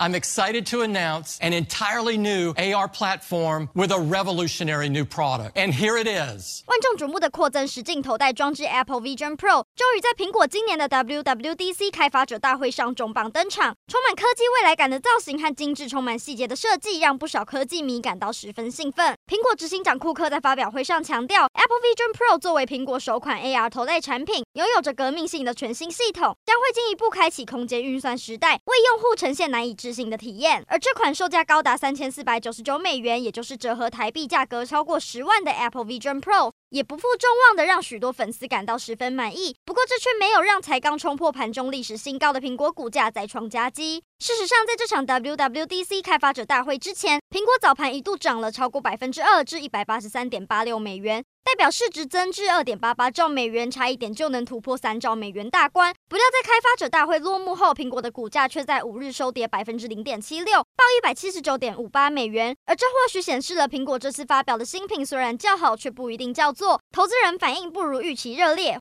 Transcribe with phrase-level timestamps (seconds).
[0.00, 5.58] I'm excited to announce an entirely new AR platform with a revolutionary new product.
[5.58, 6.62] And here it is.
[6.64, 13.76] 万众瞩目的扩增实镜头戴装置 Apple Vision Pro 终于在苹果今年的 WWDC 开发者大会上重磅登场。
[13.88, 19.14] 充满科技未来感的造型和精致、充满细节的设计，让不少科技迷感到十分兴奋。
[19.26, 39.56] 苹果执行长库克在发表会上强调，Apple Vision Pro 作为苹果首款 AR 头戴产品，拥有着革命性的全新系统，将会进一步开启空间运算时代，为用户呈现难以置信的体验，而这款售价高达三千四百九十九美元，也就是折合台币价格超过十万的 Apple Vision Pro，也不负众望的让许多粉丝感到十分满意。
[39.64, 44.02] 不过，这却没有让才刚冲破盘中历史新高的苹果股价再创佳绩。
[44.18, 51.24] 事实上，在这场 WWDC 开发者大会之前，苹果早盘一度涨了超过百分之二，至一百八十三点八六美元。
[51.42, 55.92] 代表市值增至二点八八兆美元，差一点就能突破三兆美元大关。
[56.08, 62.54] 不料在开发者大会落幕后，苹果的股价却在五日收跌百分之零点七六，报一百七十九点五八美元。
[62.66, 66.80] 而这或许显示了苹果这次发表的新品虽然较好，却不一定叫座。
[66.92, 68.78] 投资人反应不如预期热烈，